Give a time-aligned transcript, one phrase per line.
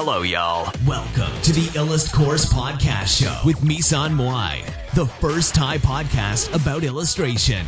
[0.00, 0.70] Hello, y'all.
[0.86, 4.54] Welcome to the Illust Course Podcast Show with Misan Moai,
[4.94, 7.64] the first Thai podcast about illustration.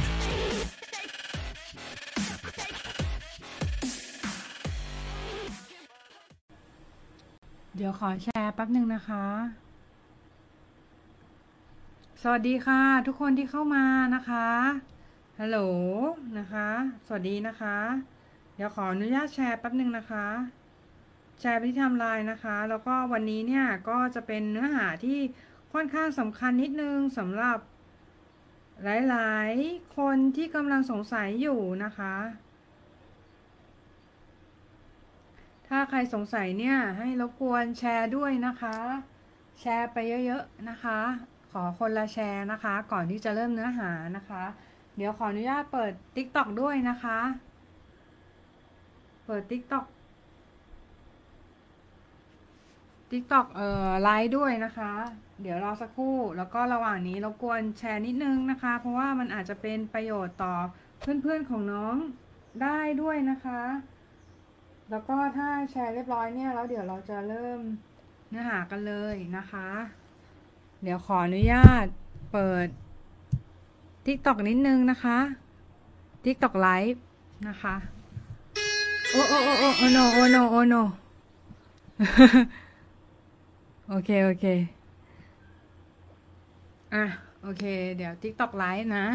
[7.76, 9.26] เดี๋ยวขอแชร์แป๊บหนึ่งนะคะ
[12.22, 13.84] สวัสดีค่ะ ทุกคนที่เข้ามา
[14.14, 14.48] นะคะ
[15.40, 15.58] ฮัลโหล
[16.38, 16.68] นะคะ
[17.06, 17.76] สวัสดีนะคะ
[18.54, 20.26] เดี๋ยวขออนุญาตแชร์แป๊บหนึ่งนะคะ
[21.40, 25.20] แชร์ไปที่ทำลายนะคะ แล้วก็วันนี้เนี่ยก็จะเป็นเนื้อหาที่
[25.72, 27.58] ค่อนข้างสำคัญนิดนึงสำหรับ
[29.08, 32.14] หลายๆ คนที่กำลังสงสัยอยู่นะคะ
[35.68, 38.76] ถ้าใครสงสัยเนี่ยให้รบกวนแชร์ด้วยนะคะ
[39.60, 40.98] แชร์ไปเยอะๆนะคะ
[41.52, 44.44] ขอคนละแชร์นะคะ ก่อนที่จะเริ่มเนื้อหานะคะ
[44.96, 47.18] เดี๋ยวขออนุญาตเปิด TikTok ด้วยนะคะ
[49.26, 49.84] เปิด TikTok
[53.10, 54.92] TikTok เอ่อไลฟ์ด้วยนะคะ
[55.42, 60.54] เดี๋ยวรอสักครู่ แล้วก็ระหว่างนี้รบกวนแชร์นิดนึงนะคะ เพราะว่ามันอาจจะเป็นประโยชน์ต่อ
[61.00, 61.96] เพื่อนๆของน้อง
[62.62, 63.62] ได้ด้วยนะคะ
[64.90, 67.60] แล้วก็ถ้าแชร์เรียบร้อยเนี่ยแล้วเดี๋ยวเราจะเริ่ม
[68.28, 69.68] เนื้อหากันเลยนะคะ
[70.82, 71.86] เดี๋ยวขออนุญาต
[72.32, 72.68] เปิด
[74.06, 75.18] TikTok นิดนึงนะคะ
[76.24, 76.98] TikTok Live
[77.48, 77.74] นะคะ
[79.10, 80.82] โอ้โอ้โอ้โอ้โอ้ no โอ้ no โอ้ no
[83.92, 84.46] โอเค โอเค
[86.94, 87.04] อะ
[87.42, 87.64] โอเค
[87.96, 89.06] เดี๋ยว TikTok Live นะ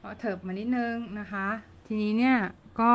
[0.00, 1.46] ขอเถิบมานิดนึงนะคะ
[1.86, 2.36] ทีนี้เนี่ย
[2.80, 2.94] ก็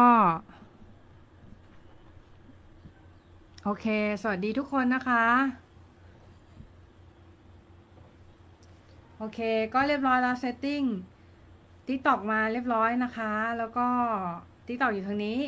[3.63, 3.85] โอเค
[4.21, 5.25] สวัสดีทุกคนนะคะ
[9.17, 9.39] โอเค
[9.73, 10.83] ก็เรียบร้อยแล้วเซตติ้ง
[11.87, 13.87] TikTok มาเรียบร้อยนะคะ แล้วก็
[14.67, 15.39] TikTok อยู่ทางนี้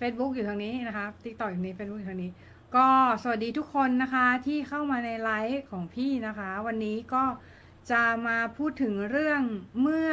[0.00, 2.32] Facebook อยู่ทางนี้นะคะ TikTok อยู่นี้ Facebook อยู่ทางนี้
[2.76, 2.88] ก็
[3.22, 7.24] สวัสดีทุกคนนะคะที่เข้ามาในไลฟ์ของพี่นะคะ วันนี้ก็
[7.90, 9.42] จะมาพูดถึงเรื่อง
[9.80, 10.10] เมื่อ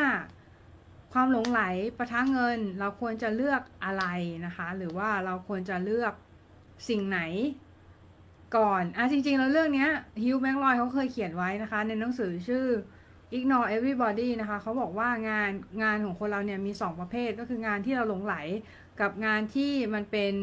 [1.13, 1.61] ความหลงไหล
[1.97, 4.05] ประทะเงิน เราควรจะเลือกอะไร
[4.45, 6.13] นะคะ หรือว่าเราควรจะเลือก
[6.89, 7.19] สิ่งไหน
[8.57, 9.87] ก่อนอะจริง ๆ แล้วเรื่องนี้
[10.23, 12.65] ฮิวแมงลอยเขาเคยเขียนไว้นะคะ ในหนังสือชื่อ
[13.37, 15.51] ignore everybody นะคะเขาบอกว่างาน
[15.83, 18.35] งานของคนเราเนี่ยมี 2 ประเภทก็คืองานที่เราหลงไหล
[19.01, 20.33] กับงานที่มันเป็น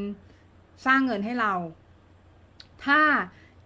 [0.86, 1.54] สร้างเงินให้เรา
[2.84, 3.00] ถ้า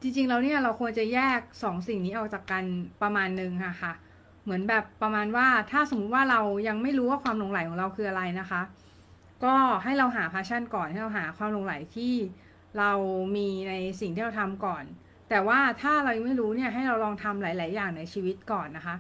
[0.00, 2.64] จริงๆแล้วเนี่ยเราควรจะแยก 2 สิ่งนี้ออกจากกัน
[3.02, 3.92] ประมาณหนึ่งค่ะค่ะ
[4.44, 8.62] เหมือนแบบประมาณว่าถ้าสมมุติว่าเรายังไม่รู้ว่าความหลงไหลของเราคืออะไรนะคะ
[9.44, 12.14] ก็ให้เราหาพาชั่นก่อนให้เราหาความหลงไหลที่
[12.78, 12.92] เรา
[13.36, 14.84] มีในสิ่งที่เราทำก่อน
[15.28, 18.96] แต่ว่าถ้าเรายังไม่รู้เนี่ยให้เราลองทำหลาย ๆ อย่างในชีวิตก่อนนะคะ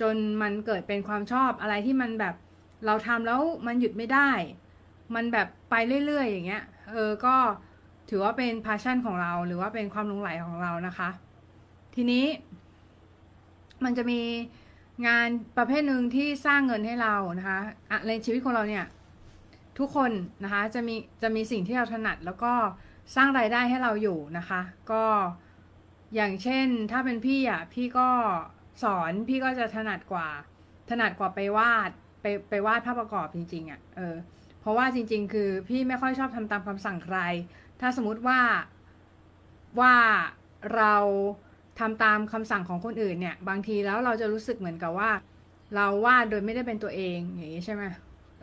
[0.00, 2.34] จนมันเกิดเป็นความชอบอะไรที่มันแบบ
[2.86, 4.30] เราทำแล้วมันหยุดไม่ได้
[5.14, 5.74] มันแบบไป
[6.06, 7.36] เรื่อย ๆ อย่างเงี้ย เออ ก็
[8.10, 11.08] ถือว่าเป็นพาชั่นของเรา หรือว่าเป็นความหลงไหลของเรานะคะ
[11.94, 12.24] ทีนี้
[13.84, 14.20] มันจะมี
[15.06, 17.58] งานประเภทหนึ่งที่สร้างเงินให้เรานะคะ
[17.90, 18.84] อะในชีวิตของเราเนี่ย
[19.78, 20.10] ทุกคน
[20.44, 22.52] นะคะจะมีจะมีสิ่งที่เราถนัด แล้วก็
[23.16, 24.60] สร้างรายได้ให้เราอยู่นะคะ
[24.92, 25.04] ก็
[26.14, 28.08] อย่างเช่นถ้าเป็นพี่อะพี่ก็
[28.82, 30.28] สอนพี่ก็จะถนัดกว่า
[30.90, 31.90] ถนัดกว่าไปวาด
[32.22, 34.16] ไปไปวาดภาพประกอบจริงๆอะเออ
[34.60, 37.18] เพราะว่าจริง ๆ คือพี่ไม่ค่อยชอบทำตามคำสั่งใคร
[37.80, 38.40] ถ้าสมมุติว่า
[39.80, 39.94] ว่า
[40.76, 40.94] เรา
[41.78, 45.10] ทำตามคำสั่งของคนอื่นเนี่ย บางทีแล้วเราจะรู้สึกเหมือนกับว่า
[45.74, 47.82] เราวาดโดยไม่ได้เป็นตัวเองอย่างนี้ใช่ไหม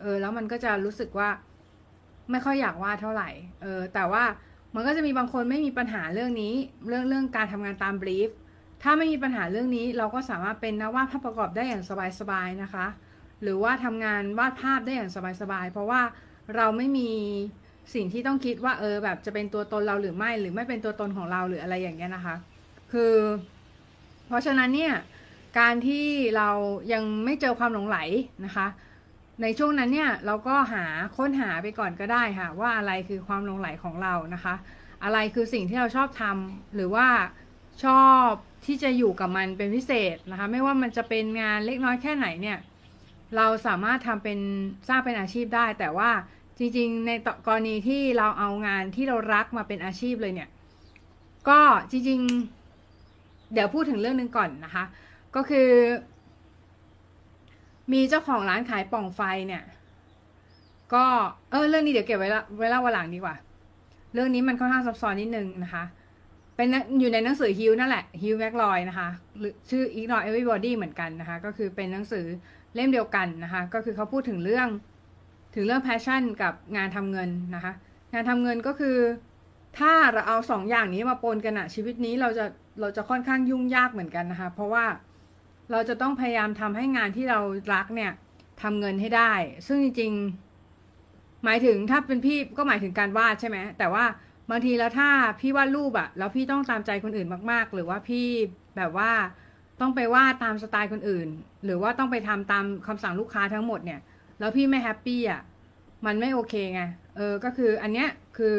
[0.01, 1.29] เออ แล้วมันก็จะรู้สึกว่า
[2.31, 3.29] ไม่ค่อยอยากวาดเท่าไหร่
[3.61, 4.23] เออ แต่ว่า
[4.75, 6.53] มันก็จะมีบางคนไม่มีปัญหาเรื่องนี้
[6.87, 8.29] เรื่องเรื่องการทำงานตามบรีฟ
[8.83, 11.83] ถ้าไม่มีปัญหาเรื่องนี้ เราก็สามารถเป็นนักวาดภาพประกอบได้อย่าง
[12.19, 12.85] สบายๆนะคะ
[13.41, 15.11] หรือว่าทำงานวาดภาพได้อย่าง
[15.41, 16.01] สบายๆ เพราะว่า
[16.55, 17.11] เราไม่มี
[17.93, 22.35] สิ่งที่ต้องคิดว่าเออแบบจะเป็นตัวตนเราหรือไม่หรือไม่เป็นตัวตนของเราหรืออะไรอย่างเงี้ยนะคะ
[22.91, 23.13] คือ
[24.27, 24.93] เพราะฉะนั้นเนี่ย
[25.59, 26.05] การที่
[26.37, 26.49] เรา
[26.93, 27.97] ยังไม่เจอความหลงไหล
[28.45, 28.67] นะคะ
[29.41, 30.85] ในช่วงนั้นเนี่ยเราก็หา
[31.17, 34.53] ค้นหาไปก่อนก็ได้ค่ะ ว่าอะไรคือความหลงไหลของเรานะคะ
[35.03, 37.07] อะไรคือสิ่งที่เราชอบทำหรือว่า
[37.83, 38.27] ชอบ
[38.65, 42.57] ที่จะอยู่กับมันเป็นพิเศษนะคะ ไม่ว่ามันจะเป็นงานเล็กน้อยแค่ไหนเนี่ย
[43.35, 44.39] เราสามารถทำเป็น
[44.87, 46.09] สร้างเป็นอาชีพได้ แต่ว่า
[46.59, 47.11] จริงๆ ใน
[47.47, 50.49] กรณีที่เราเอางานที่เรารักมาเป็นอาชีพเลยเนี่ย
[51.49, 51.59] ก็
[51.91, 54.83] จริงๆ เดี๋ยวพูดถึงเรื่องหนึ่งก่อนนะคะ
[55.35, 55.69] ก็คือ
[57.93, 59.63] มีเจ้าของร้านขายป่องไฟเนี่ย
[60.93, 61.05] ก็
[61.51, 63.35] เออเรื่องนี้เดี๋ยวเก็บไว้ละไว้เล่าวันหลังดีกว่า
[64.13, 65.83] เรื่องนี้มันค่อนข้างซับซ้อนนิดนึงนะคะ
[66.55, 66.67] เป็น
[66.99, 72.25] อยู่ในหนังสือฮิวนั่นแหละฮิวแม็กลอยนะคะหรือชื่อ Ignore Everybody เหมือนกันนะคะ ก็คือเป็นหนังสือ
[72.75, 74.67] เล่มเดียวกันนะคะ ก็คือเขาพูดถึงเรื่อง
[75.53, 77.73] ถึงเรื่อง passion กับงานทำเงินนะคะ
[78.13, 78.97] งานทำเงินก็คือ
[79.79, 82.45] ถ้าเราเอาสองอย่างนี้มาปนกันอะชีวิตนี้เราจะ
[82.79, 84.85] เราจะค่อนข้างยุ่งยากเหมือนกันนะคะ เพราะว่า
[85.71, 87.39] เราจะต้องพยายามทำให้งานที่เรา
[87.73, 88.11] รักเนี่ย
[88.61, 89.33] ทำเงินให้ได้
[89.67, 94.05] ซึ่งจริงๆ หมายถึงถ้าเป็นพี่ก็หมายถึงการวาดใช่ไหมแต่ว่า
[94.49, 95.09] บางทีแล้วถ้า
[95.39, 98.27] พี่วาดรูปอะแล้วพี่ต้องตามใจคนอื่นมาก ๆ หรือว่าพี่
[98.77, 99.11] แบบว่า
[99.81, 101.27] ต้องไปวาดตามสไตล์คนอื่น
[101.65, 103.99] หรือว่าต้องไปทำตามคำสั่งลูกค้าทั้งหมดเนี่ย
[104.39, 105.41] แล้วพี่ไม่แฮปปี้อะ
[106.05, 106.81] มันไม่โอเคไง
[107.15, 108.57] เออ ก็คืออันเนี้ยคือ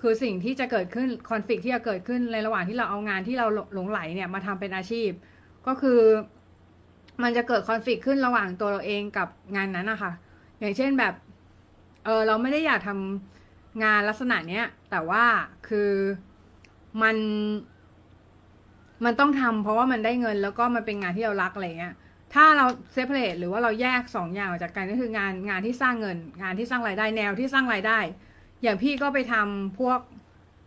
[0.00, 5.10] คือสิ่งที่จะเกิดขึ้นคอน FLICT ที่จะเกิดขึ้นในระหว่างที่เราเอางานที่เราหลงไหลเนี่ยมาทำเป็นอาชีพ
[5.66, 6.00] ก็คือ
[7.22, 10.12] มันจะเกิดคอน FLICT ขึ้นระหว่างตัวเราเองกับงานนั้นนะคะ
[10.60, 11.14] อย่างเช่นแบบ
[12.04, 15.24] เออเราไม่ได้อยากทำงานลักษณะเนี้ย แต่ว่า
[15.68, 15.90] คือ
[17.02, 17.16] มัน
[19.04, 21.94] มันต้องทำเพราะว่ามันได้เงินแล้วก็มันเป็นงานที่เรารักอะไรเงี้ย
[22.34, 27.98] ถ้าเราเซปเ a ตหรือว่าเราแยกสองอย่างออกจากกันก็คืองานงานที่สร้างเงิน งานที่สร้างรายได้แนวที่สร้างรายได้
[28.62, 29.98] อย่างพี่ก็ไปทำพวก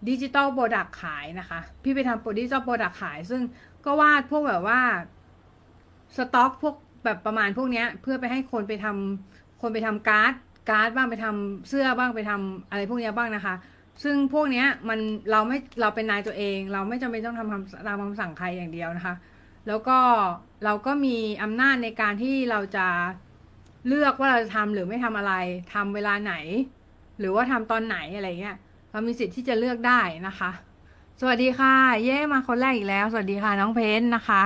[0.09, 3.41] digital product ขายนะคะ พี่ไปทำ digital product ขาย ซึ่ง
[3.85, 4.79] ก็วาดพวกแบบว่า
[6.17, 10.33] สต็อกพวกแบบประมาณพวกเนี้ยเพื่อไปให้คนไปทำคนไปทำการ์ด
[10.69, 13.55] การ์ดบ้างไปทำเสื้อบ้างไปทำอะไรพวกเนี้ยบ้างนะคะ
[14.03, 14.99] ซึ่งพวกเนี้ยมัน
[15.31, 19.15] เราไม่เราเป็นนายตัวเอง เราไม่จำเป็นต้องทำตามคำสั่งใครอย่างเดียวนะคะ
[19.67, 19.97] แล้วก็
[20.63, 22.87] เราก็มีอำนาจในการที่เราจะ
[23.87, 25.33] เลือกว่าเราจะทำหรือไม่ทำอะไร
[25.73, 26.33] ทำเวลาไหน
[27.19, 28.57] หรือว่าทำตอนไหนอะไรเงี้ย
[28.91, 30.51] เรามีสิทธิ์ที่จะเลือกได้นะคะ
[31.19, 34.43] สวัสดีค่ะ เย้มาคนแรกอีกแล้ว สวัสดีค่ะน้องเพนนะคะ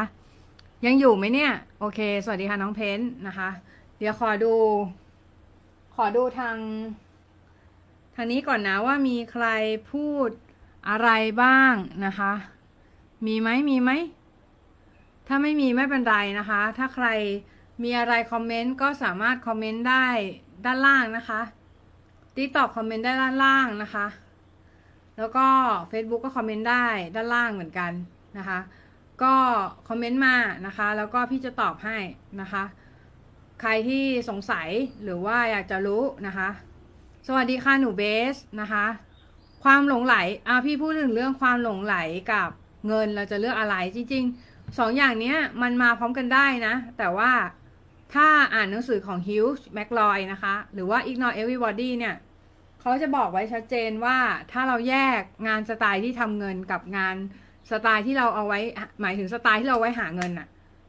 [0.85, 3.49] ยังอยู่ไหมเนี่ย โอเค สวัสดีค่ะน้องเพนนะคะ
[3.97, 4.53] เดี๋ยวขอดู
[5.95, 6.57] ขอดูทาง
[8.15, 9.45] ทางนี้ก่อนนะว่ามีใคร
[9.91, 10.29] พูด
[10.89, 11.09] อะไร
[11.41, 11.73] บ้าง
[12.05, 12.33] นะคะ
[13.25, 13.91] มีไหมมีไหม
[15.27, 17.07] ถ้าไม่มีไม่เป็นไรนะคะ ถ้าใคร
[17.83, 20.07] มีอะไรคอมเมนต์ก็สามารถคอมเมนต์ได้
[20.65, 21.41] ด้านล่างนะคะ
[22.35, 24.07] TikTok คอมเมนต์ได้ด้านล่างนะคะ
[25.17, 25.47] แล้วก็
[25.91, 26.85] Facebook ก็คอมเมนต์ได้
[27.15, 27.91] ด้านล่างเหมือนกัน
[28.37, 28.59] นะคะ
[29.23, 29.35] ก็
[29.87, 30.35] คอมเมนต์มา
[30.67, 31.97] นะคะ แล้วก็พี่จะตอบให้
[32.41, 32.63] นะคะ
[33.61, 34.69] ใครที่สงสัย
[35.03, 36.49] หรือว่าอยากจะรู้นะคะ
[37.27, 38.03] สวัสดีค่ะหนูเบ
[38.33, 38.85] สนะคะ
[39.63, 40.15] ความหลงใหล
[40.47, 41.95] อะพี่พูดถึงเรื่องความหลงใหล
[42.31, 42.49] กับ
[42.87, 47.31] เงินเราจะเลือกอะไรจริง ๆ สองอย่างเนี้ยมันมาพร้อมกันได้นะ แต่ว่า
[48.13, 52.15] ถ้าอ่านหนังสือของ Hugh McLeod นะคะ หรือว่า Ignore Everybody เนี่ย
[52.79, 54.17] เขาจะบอกไว้ชัดเจนว่า
[54.51, 57.15] ถ้าเราแยกงานสไตล์ที่ทำเงินกับงาน
[57.71, 58.59] สไตล์ที่เราเอาไว้
[59.01, 60.47] หมายถึงสไตล์ที่เราไว้หาเงินอะ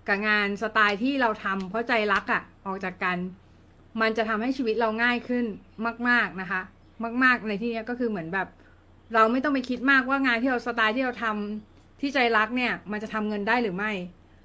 [0.08, 3.18] กับงานสไตล์ที่เราทำเพราะใจรักอะออกจากกัน
[4.00, 5.44] มันจะทำให้ชีวิตเราง่ายขึ้น
[6.08, 6.60] มาก ๆนะคะ
[7.22, 8.48] มาก ๆ ในที่นี้ก็คือเหมือนแบบ
[9.14, 13.92] เราไม่ต้องไปคิดมากว่างานที่เราสไตล์ที่เราทำ ที่ใจรักเนี่ย มันจะทำเงินได้หรือไม่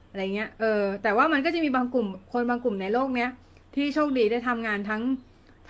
[0.10, 3.30] อะไรเงี้ย เออ แต่ว่ามันก็จะมีบางกลุ่ม คนบางกลุ่มในโลกเนี้ย
[3.76, 5.04] ที่โชคดีได้ทำงานทั้ง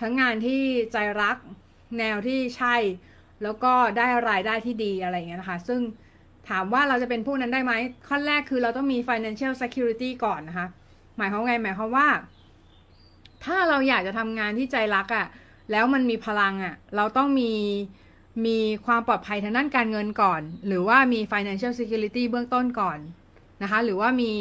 [0.00, 0.60] ทั้งงานที่
[0.92, 1.36] ใจรัก
[1.98, 2.76] แนวที่ใช่
[3.42, 5.80] แล้วก็ได้รายได้ที่ดีอะไรเงี้ยนะคะ ซึ่ง
[6.48, 7.72] ถามว่าเราจะเป็นผู้นั้นได้ไหม
[8.08, 10.66] ขั้นแรกคือเราต้องมี financial security ก่อนนะคะ
[11.16, 12.08] หมายความไง หมายความว่า
[13.44, 15.26] ถ้าเราอยากจะทำงานที่ใจรักอะ่ะ
[15.70, 17.52] แล้วมันมีพลังอะ่ะ เราต้องมี
[18.46, 22.98] มีความปลอดภัยทางด้านการเงินก่อน หรือว่ามี financial security เบื้องต้นก่อน
[23.62, 24.32] นะคะหรือว่ามี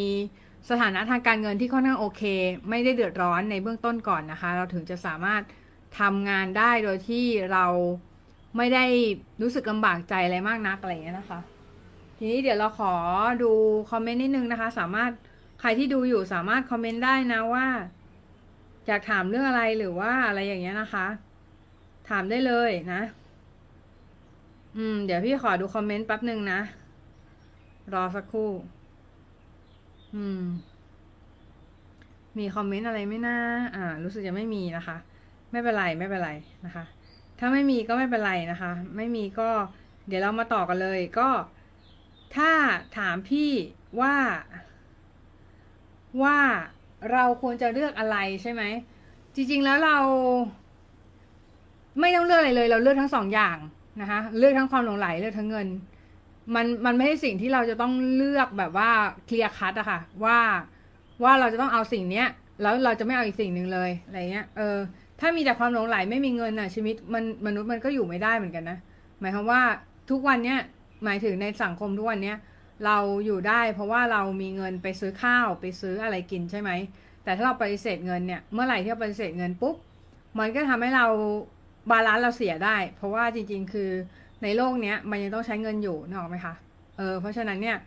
[0.70, 2.24] สถานะทางการเงินที่ค่อนข้างโอเค
[2.70, 5.42] ไม่ได้เดือดร้อนในเบื้องต้นก่อนนะคะ เราถึงจะสามารถ
[6.00, 7.66] ทำงานได้โดยที่เรา
[8.58, 8.86] ไม่ได้
[9.42, 11.40] รู้สึกลำบากใจอะไรมากนักอะไรอย่างเงี้ยนะคะ
[12.18, 12.94] ทีนี้เดี๋ยวเราขอ
[13.44, 13.52] ดู
[13.92, 15.12] คอมเมนต์นิดนึงนะคะ สามารถ
[15.60, 17.66] ใครที่ดูอยู่สามารถคอมเมนต์ได้นะว่า
[18.88, 21.06] อยากถามเรื่องอะไรหรือว่าอะไรอย่างเงี้ยนะคะ
[22.10, 23.02] ถามได้เลยนะ
[24.78, 26.60] อืม เดี๋ยวพี่ขอดูคอมเมนต์แป๊บหนึ่งนะ
[27.94, 28.50] รอสักครู่
[30.16, 30.44] อืม
[32.38, 33.38] มีคอมเมนต์อะไรไม่น่า
[33.76, 34.98] อ่า รู้สึกจะไม่มีนะคะ
[35.52, 36.32] ไม่เป็นไรไม่เป็นไร
[36.66, 36.84] นะคะ
[37.40, 39.50] ถ้าไม่มีก็ไม่เป็นไรนะคะ ไม่มีก็
[40.08, 41.30] เดี๋ยวเรามาต่อกันเลยก็
[42.36, 42.52] ถ้า
[42.98, 43.52] ถามพี่
[44.02, 44.16] ว่า
[46.24, 46.38] ว่า
[47.12, 48.64] เราควรจะเลือกอะไรใช่ไหม
[49.36, 49.98] จริง ๆ แล้วเรา
[52.00, 53.58] ไม่ต้องเลือกอะไรเลย เราเลือกทั้งสองอย่าง
[54.02, 55.68] นะคะเลือกทั้งความหลงไหลเลือกทั้งเงิน
[56.56, 58.90] มันมันไม่ใช่สิ่งที่เราจะต้องเลือกแบบว่า
[59.26, 60.40] เคลียร์คัตอะค่ะ ว่า
[61.24, 62.28] ว่าเราจะต้องเอาสิ่งเนี้ย
[62.62, 64.78] แล้วเราจะไม่เอาอีกสิ่งหนึ่งเลยอะไรเงี้ยเออ
[65.20, 68.78] ถ้ามีแต่ความหลงไหลไม่มีเงินอะชีวิตมันมนุษย์มันก็อยู่ไม่ได้เหมือนกันนะ
[69.20, 69.62] หมายความว่า
[70.10, 70.60] ทุกวันเนี้ย
[71.04, 72.38] หมายถึงในสังคมทุกวันเนี้ย
[72.86, 76.72] เราอยู่ได้เพราะว่าเรามีเงินไปซื้อข้าวไปซื้ออะไรกินใช่ไหม
[77.24, 79.76] แต่ถ้าเราปฏิเสธเงินเนี่ยเมื่อไหร่ที่เราปฏิเสธเงินปุ๊บ
[80.40, 81.06] มันก็ทำให้เรา
[81.90, 83.90] บาลานซ์เราเสียได้ เพราะว่าจริง ๆ คือ
[84.44, 86.54] ในโลกเนี้ยมันยังต้องใช้เงินอยู่นึกออกไหมคะ
[86.98, 87.78] เออเพราะฉะนั้นเนี่ย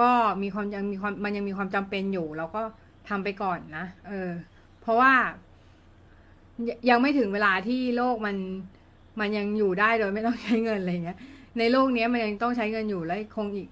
[0.00, 0.10] ก็
[0.42, 2.62] มีความยังมีความมันยังมีความจำเป็นอยู่ เราก็
[3.08, 4.30] ทำไปก่อนนะเออ
[4.80, 5.12] เพราะว่า
[6.90, 8.36] ยังไม่ถึงเวลาที่โลกมัน
[9.20, 11.18] มันยังอยู่ได้โดยไม่ต้องใช้เงินอะไรเงี้ย
[11.58, 13.68] ในโลกเนี้ยมันยังต้องใช้เงินอยู่และคงอีก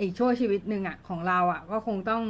[0.00, 2.22] อีกชั่วชีวิตหนึ่งอะของเราอะก็คงต้อง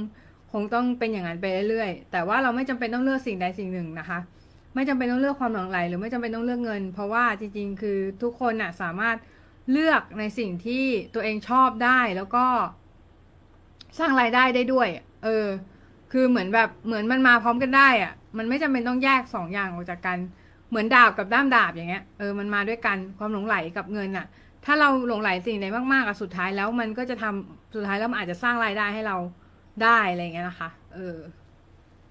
[0.52, 4.18] คงต้องเป็นอย่างนั้นไปเรื่อยๆแต่ว่าเราไม่จำเป็นต้องเลือกสิ่งใดสิ่งหนึ่งนะคะ
[4.74, 9.16] ไม่จำเป็นต้องเลือกความหลงไหลหรือไม่จำเป็นต้องเลือกเงิน เพราะว่าจริงๆ คือทุกคนอะสามารถ
[9.72, 12.46] เลือกในสิ่งที่ตัวเองชอบได้แล้วก็
[13.98, 14.88] สร้างรายได้ได้ด้วย
[15.24, 15.46] เออ
[16.12, 20.18] คือเหมือนแบบเหมือนมันมาพร้อมกันได้อะมันไม่จำเป็นต้องแยกสองอย่างออกจากกัน
[20.68, 24.26] เหมือนดาบกับด้ามดาบอย่างเงี้ยเออมันมาด้วยกันความหลงไหลกับเงินอะ
[24.64, 29.16] ถ้าเราหลงไหลสิ่งใดมากๆอะสุดท้ายแล้วมันก็จะทำสุดท้ายแล้วมันอาจจะสร้างรายได้ให้เรา
[29.82, 31.16] ได้อะไรเงี้ยนะคะ เออ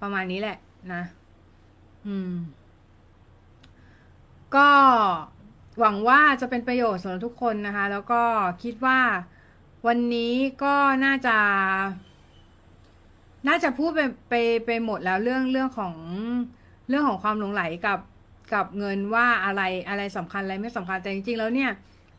[0.02, 0.56] ประมาณนี้แหละ
[0.92, 1.02] นะ
[4.56, 4.70] ก็
[5.80, 8.22] หวังว่าจะเป็นประโยชน์สำหรับทุกคนนะคะ แล้วก็
[8.62, 9.00] คิดว่า
[9.86, 10.32] วันนี้
[10.62, 11.36] ก็น่าจะ
[13.48, 14.34] น่าจะพูดไปไป
[14.66, 15.94] ไปหมดแล้วเรื่องเรื่องของ
[16.88, 17.98] เรื่องของความหลงไหลกับ
[18.54, 21.70] กับเงินว่าอะไรอะไรสำคัญอะไรไม่สำคัญแต่จริงๆแล้วเนี่ย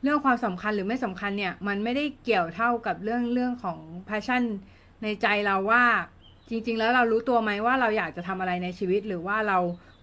[0.04, 4.44] เรื่องความสำคัญหรือไม่สำคัญเนี่ย มันไม่ได้เกี่ยวเท่ากับเรื่องเรื่องของ passion
[5.04, 5.84] ในใจเราว่า
[6.50, 9.58] จริง ๆ แล้วเรารู้ตัวไหมว่าเราอยากจะทำอะไรในชีวิต หรือว่าเรา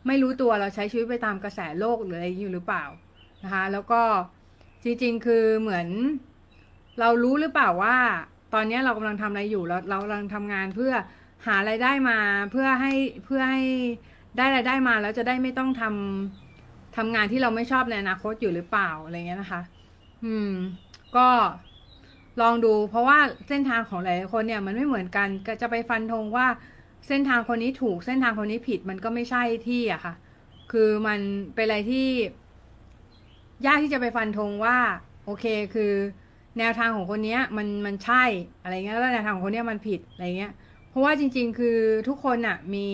[0.07, 2.85] ไม่รู้ตัวเราใช้ชีวิตไปตามกระแสโลกหรืออะไรอยู่หรือเปล่า
[3.45, 4.03] นะคะแล้วก็
[4.85, 5.89] จริง ๆ คือเหมือน
[7.01, 7.97] เรารู้หรือเปล่าว่า
[8.55, 10.93] ตอนนี้เรากำลังทำอะไรอยู่เราเรากำลังทำงานเพื่อ
[11.47, 12.19] หาไรายได้มา
[12.53, 12.93] เพื่อให้
[13.25, 13.63] เพื่อให้
[14.37, 19.63] ได้รายได้มาแล้วจะได้ไม่ต้องทำทำงานที่เราไม่ชอบในอนาคตอยู่หรือเปล่าอะไรเงี้ยนะคะ
[20.25, 20.53] อืม
[21.17, 21.29] ก็
[22.41, 26.47] ลองดูเพราะว่าเส้นทางของหลายคนเนี่ยมันไม่เหมือนกันก็จะไปฟันธงว่า
[27.09, 30.15] เส้นทางคนนี้ถูกเส้นทางคนนี้ผิดมันก็ไม่ใช่ที่อะค่ะ
[30.73, 31.21] คือมัน
[31.55, 32.09] เป็นอะไรที่
[33.67, 34.79] ยากที่จะไปฟันธงว่า
[35.25, 35.93] โอเคคือ
[36.59, 38.25] แนวทางของคนนี้มันมันใช่
[38.63, 40.53] อะไรเงี้ยแล้วแนวทางของคนนี้มันผิดอะไรเงี้ย
[40.89, 42.89] เพราะว่าจริง ๆ คือทุกคนอะมี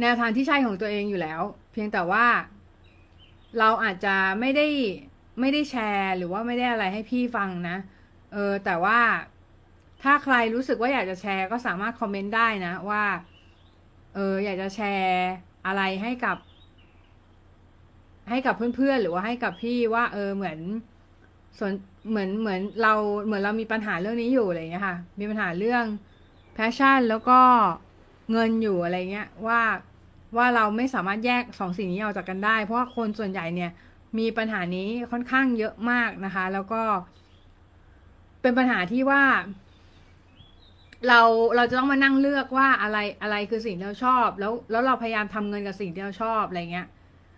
[0.00, 1.40] แนวทางที่ใช่ของตัวเองอยู่แล้ว
[1.72, 2.26] เพียงแต่ว่า
[3.58, 4.66] เราอาจจะไม่ได้
[5.40, 7.76] ไม่ได้แชร์ หรือว่าไม่ได้อะไรให้พี่ฟังนะ
[8.32, 8.98] เออ แต่ว่า
[10.02, 13.04] ถ้าใครรู้สึกว่าอยากจะแชร์ก็สามารถคอมเมนต์ได้นะว่า
[14.14, 15.30] เออ อยากจะแชร์
[15.66, 16.36] อะไรให้กับ
[18.30, 20.58] ให้กับเพื่อนๆ หรือว่าให้กับพี่ว่า เออ เหมือน
[21.58, 21.72] ส่วน
[22.10, 25.84] เหมือนเหมือนเราเหมือนเรามีปัญหาเรื่องนี้อยู่อะไรเงี้ยค่ะ มีปัญหาเรื่อง
[26.54, 27.40] แพชชั่นแล้วก็
[28.32, 29.60] เงินอยู่อะไรเงี้ยว่า
[30.36, 33.70] ว่าเราไม่สามารถแยกสองสิ่งนี้ออกจากกันได้ เพราะว่าคนส่วนใหญ่เนี่ย
[34.18, 36.82] มีปัญหานี้ค่อนข้างเยอะมากนะคะ แล้วก็
[38.42, 39.22] เป็นปัญหาที่ว่า
[41.08, 41.20] เรา
[41.56, 46.86] เราจะต้องมานั่งเลือกว่าอะไรอะไรคือสิ่งที่เราชอบ แล้วแล้วเราพยายามทำเงินกับสิ่งที่เราชอบอะไรเงี้ย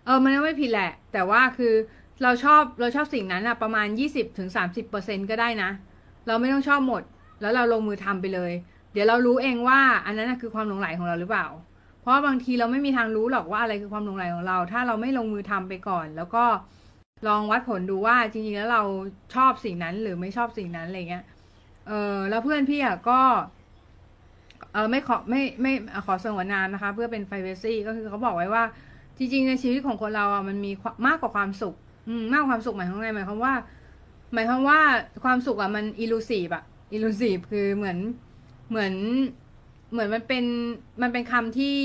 [0.05, 1.73] เออมันก็ไม่ผิดแหละ แต่ว่าคือ
[2.23, 5.69] เราชอบเราชอบสิ่งนั้นอะประมาณยี่สิบถึงสามสิบเปอร์เซ็นก็ได้นะ
[6.27, 7.03] เราไม่ต้องชอบหมด
[7.41, 8.51] แล้วเราลงมือทำไปเลย
[8.91, 11.47] เดี๋ยวเรารู้เองว่า อันนั้นคือความหลงไหลของเราหรือเปล่า
[12.05, 16.43] เพราะบางทีเราไม่มีทางรู้หรอกว่าอะไรคือความหลงไหลของเรา ถ้าเราไม่ลงมือทำไปก่อน แล้วก็
[17.27, 18.83] ลองวัดผลดูว่าจริงๆแล้วเรา
[19.35, 21.23] ชอบสิ่งนั้นหรือไม่ชอบสิ่งนั้นอะไรเงี้ย
[21.87, 23.19] เออแล้วเพื่อนพี่อะก็
[24.73, 25.71] เออไม่ขอไม่ไม่
[26.05, 28.63] ขอสงวนนามนะคะ เพื่อเป็น p r i เวซี่ก็คือเขาบอกไว้ว่า
[29.17, 30.71] จริง ๆ ในชีวิตของคนเราอะมันมี
[31.07, 31.75] มากกว่าความสุข
[32.07, 33.53] อืมมากกว่าความสุขหมายความไงหมายความว่า
[34.33, 34.79] หมายความว่า
[35.23, 37.97] ความสุขอะมันอิลูซีฟอะอิลูซีฟคือเหมือน
[38.69, 38.93] เหมือน
[39.95, 40.45] เหมือนมันเป็น
[41.01, 41.79] มันเป็นคำที่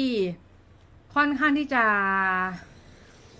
[1.14, 1.84] ค่อนข้างที่จะ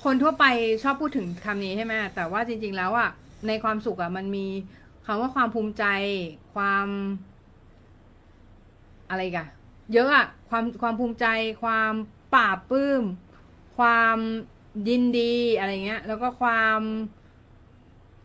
[0.04, 0.44] คนทั่วไป
[0.82, 3.10] ชอบพูดถึงคำนี้ใช่ไหมแต่ว่าจริง ๆ แล้วอะ
[3.46, 4.46] ในความสุขอะมันมี
[5.06, 5.84] คำว่าความภูมิใจ
[6.54, 6.86] ความ
[9.10, 9.48] อะไรกัน
[9.92, 11.26] เยอะอะความความภูมิใจ
[11.62, 11.92] ความ
[12.34, 13.02] ปราบปลื้ม
[13.78, 14.18] ความ
[14.88, 16.80] ยินดีอะไรเงี้ย แล้วก็ความ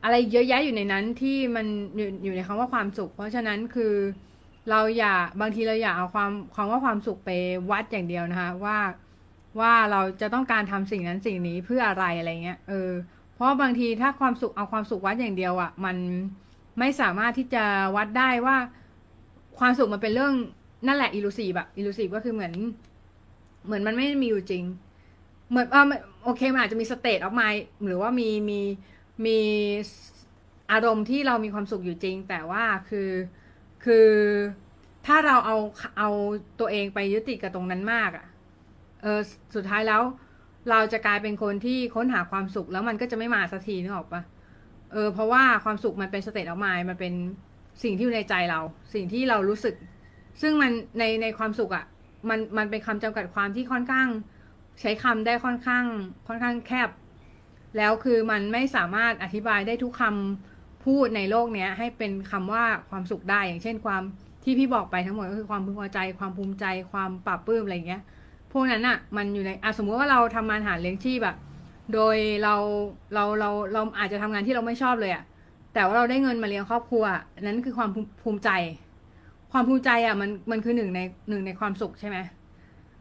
[0.03, 3.93] อะไรเยอะแยะอยู่ในนั้นที่มันอยู่อยู่ในคำว่าความสุข เพราะฉะนั้นคือ
[4.69, 7.29] เราอย่าบางทีเราอย่าเอาความความว่าความสุขไป
[7.71, 8.77] วัดอย่างเดียวนะคะ ว่า
[9.59, 12.91] ว่าเราจะต้องการทำสิ่งนั้นสิ่งนี้เพื่ออะไรอะไรเงี้ยเออ
[13.33, 15.97] เพราะบางทีถ้าความสุขเอาความสุขวัดอย่างเดียวอะ่ะ มัน
[16.79, 17.63] ไม่สามารถที่จะ
[17.95, 18.57] วัดได้ว่า
[19.59, 20.33] ความสุขมันเป็นเรื่อง
[20.87, 22.53] นั่นแหละ illusive อะ illusive ก็คือเหมือน
[23.65, 24.63] เหมือนมันไม่มีอยู่จริง
[25.49, 25.83] เหมือนเออ
[26.23, 27.47] โอเคมันอาจจะมี state of mind
[27.85, 28.59] หรือว่ามีมี
[29.25, 29.39] มี
[30.71, 33.09] อารมณ์ที่เรามีความสุขอยู่จริง แต่ว่าคือ
[33.85, 34.09] คือ
[35.05, 35.57] ถ้าเราเอา
[35.97, 36.09] เอา
[36.59, 38.25] ตัวเองไปยึดติดกับตรงนั้นมากอะ่ะ
[39.01, 39.19] เออ
[39.55, 40.01] สุดท้ายแล้ว
[40.69, 44.21] เราจะกลายเป็นคนที่ค้นหาความสุขแล้วมันก็จะไม่มาสักทีนึกออกปะ
[44.93, 47.13] เออเพราะว่าความสุขมันเป็นสเตตออฟมามันเป็น
[47.83, 48.61] สิ่งที่อยู่ในใจเรา
[48.93, 49.75] สิ่งที่เรารู้สึก
[50.41, 51.85] ซึ่งมันในในความสุขอะ่ะ
[52.29, 54.07] มันมันเป็นคำจำกัดความที่ค่อนข้าง
[54.81, 55.85] ใช้คำได้ค่อนข้าง
[56.27, 56.89] ค่อนข้างแคบ
[57.77, 60.54] แล้วคือมันไม่สามารถอธิบายได้ทุกคำ
[60.85, 64.01] พูดในโลกเนี้ยให้เป็นคำว่าความสุขได้ อย่างเช่นความ
[64.43, 68.01] ที่พี่บอกไปทั้งหมดก็คือความพึงพอใจ ความภูมิใจ ความปรับปื้มอะไรเงี้ย
[68.51, 71.35] พวกนั้นอะ่ะมันอยู่ในอะสมมติว่าเราทำงานหาเลี้ยงชีพแบบ
[71.93, 72.55] โดยเรา
[73.13, 75.23] เราเราเราอาจจะทำงานที่เราไม่ชอบเลยอะ
[75.73, 77.05] แต่ว่าเราได้เงินมาเลี้ยงครอบครัว
[77.41, 78.49] นั้นคือความภูภูมิใจ
[79.51, 80.99] ความภูมิใจอะมันมันคือหนึ่งใน
[81.29, 82.17] หนึ่งในความสุขใช่ไหม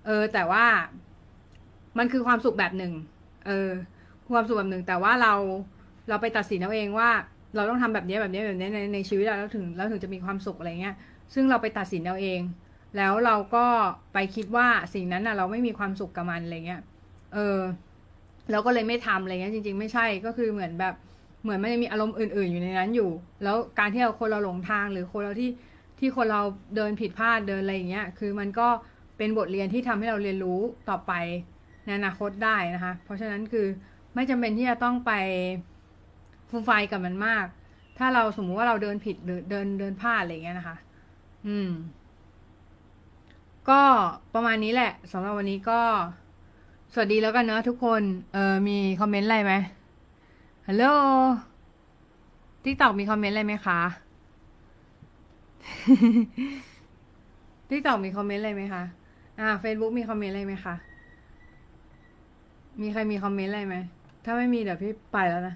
[0.07, 0.65] เออ แต่ว่า
[1.99, 2.93] มันคือความสุขแบบหนึ่ง
[3.47, 3.71] เออ
[4.35, 5.35] ความสุขแบบหนึ่ง แต่ว่าเรา
[6.09, 7.11] เราไปตัดสินเอาเองว่า
[7.57, 10.95] เราต้องทำแบบนี้แบบนี้แบบนี้ในในชีวิตเราแล้วถึงแล้วถึงจะมีความสุขอะไรเงี้ย
[11.35, 12.41] ซึ่งเราไปตัดสินเอาเอง
[12.97, 13.67] แล้วเราก็
[14.15, 16.81] ไปคิดว่าสิ่งนั้นน่ะเราไม่มีความสุขกับมันอะไรเงี้ย
[17.35, 17.59] เออ
[18.51, 20.95] เราก็เลยไม่ทำอะไรเงี้ยจริง ๆ ไม่ใช่ก็คือเหมือนแบบ
[21.43, 23.11] เหมือนมันจะมีอารมณ์อื่น ๆ อยู่ในนั้นอยู่
[23.43, 25.51] แล้วการที่เราคนเราหลงทางหรือคนเราที่
[25.99, 26.43] ที่คนเรา
[26.77, 28.69] เดินผิดพลาดเดินอะไรอย่างเงี้ย คือมันก็
[29.19, 31.13] เป็นบทเรียนที่ทำให้เราเรียนรู้ต่อไป
[31.85, 33.67] ในอนาคตได้นะคะ เพราะฉะนั้นคือ
[34.15, 35.13] ไม่จำเป็นที่จะต้องไป
[36.55, 37.47] ฟูมฟายกับมันมาก
[37.99, 40.77] ถ้าเราสมมุติว่าเราเดินผิดหรือเดินเดินพลาดอะไรอย่างเงี้ยนะคะ
[41.47, 41.69] อืม
[43.69, 43.81] ก็
[44.35, 45.81] ประมาณนี้แหละสำหรับวันนี้ก็
[46.93, 49.53] สวัสดีแล้วกันเนอะทุกคน เออมีคอมเมนต์อะไรไหม
[50.67, 50.85] ฮัลโหล
[52.65, 53.81] TikTok มีคอมเมนต์อะไรไหมคะ
[57.69, 58.83] TikTok มีคอมเมนต์อะไรไหมคะ
[59.41, 60.75] อ่าเฟซบุ๊กมีคอมเมนต์อะไรไหมคะ
[62.81, 63.77] มีใครมีคอมเมนต์อะไรไหม
[64.25, 65.55] ถ้าไม่มีเดี๋ยวพี่ไปแล้วนะ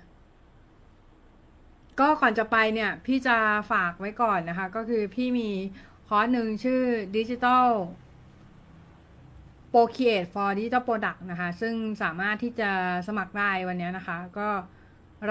[2.01, 3.37] ก็ก่อนจะไปเนี่ยพี่จะ
[3.73, 5.51] ฝากไว้ก่อนนะคะ ก็คือพี่มี
[6.09, 6.83] คอร์สหนึ่งชื่อ
[7.17, 7.69] Digital
[9.73, 12.71] Procreate for Digital Product นะคะ ซึ่งสามารถที่จะ
[13.07, 14.49] สมัครได้วันนี้นะคะ ก็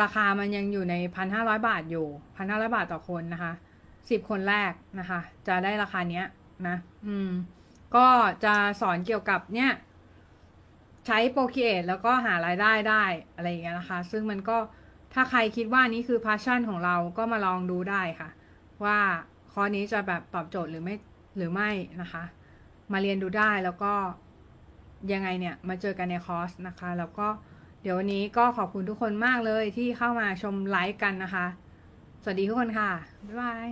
[0.01, 0.95] ราคามันยังอยู่ใน
[1.31, 2.07] 1,500 บาทอยู่
[2.37, 3.53] 1,500 บาทต่อคนนะคะ
[3.91, 6.25] 10 คนแรกนะคะ จะได้ราคาเนี้ย
[6.67, 7.31] นะ อืม
[7.95, 8.07] ก็
[8.45, 9.71] จะสอนเกี่ยวกับเนี่ย
[11.05, 13.03] ใช้ Procreate แล้วก็หารายได้ได้
[13.35, 14.57] อะไรอย่างเงี้ยนะคะ ซึ่งมันก็
[15.19, 18.29] ถ้าใครคิดว่านี่คือ passion ของเราก็มาลองดูได้ค่ะ
[18.83, 18.97] ว่า
[19.51, 20.95] คอร์สนี้จะแบบตอบโจทย์หรือไม่
[21.37, 21.69] หรือไม่
[22.01, 22.23] นะคะ
[22.91, 23.93] มาเรียนดูได้แล้วก็
[25.13, 27.27] ยังไงเนี่ยมาเจอกันในคอร์สนะคะ แล้วก็
[27.81, 31.45] เดี๋ยววันนี้ก็ขอบคุณทุกคนมากเลยที่เข้ามาชมไลฟ์กันนะคะ
[32.23, 32.89] สวัสดีทุกคนค่ะ
[33.27, 33.67] บ๊ายบาย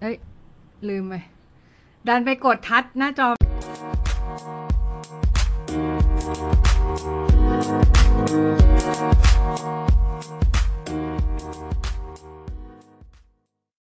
[0.00, 0.16] เอ้ย
[0.88, 1.14] ลืมไป
[2.08, 3.37] ดันไปกดทัชหน้าจอ